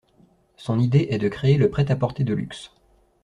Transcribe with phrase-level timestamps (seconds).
[0.57, 2.71] Son idée est de créer le prêt-à-porter de luxe.